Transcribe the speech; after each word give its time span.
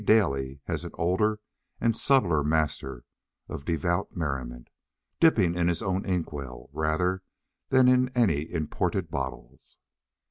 Daly 0.03 0.61
as 0.67 0.83
an 0.83 0.89
older 0.95 1.39
and 1.79 1.95
subtler 1.95 2.43
master 2.43 3.03
of 3.47 3.65
devout 3.65 4.17
merriment, 4.17 4.71
dipping 5.19 5.53
in 5.53 5.67
his 5.67 5.83
own 5.83 6.05
inkwell 6.07 6.71
rather 6.73 7.21
than 7.69 7.87
in 7.87 8.09
any 8.15 8.51
imported 8.51 9.11
bottles. 9.11 9.77